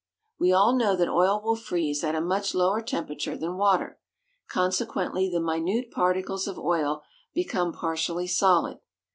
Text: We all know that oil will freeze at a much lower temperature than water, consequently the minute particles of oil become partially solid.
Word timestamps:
We 0.39 0.51
all 0.51 0.75
know 0.75 0.95
that 0.95 1.07
oil 1.07 1.39
will 1.43 1.55
freeze 1.55 2.03
at 2.03 2.15
a 2.15 2.21
much 2.21 2.55
lower 2.55 2.81
temperature 2.81 3.37
than 3.37 3.55
water, 3.55 3.99
consequently 4.49 5.29
the 5.29 5.39
minute 5.39 5.91
particles 5.91 6.47
of 6.47 6.57
oil 6.57 7.03
become 7.35 7.71
partially 7.71 8.25
solid. 8.25 8.79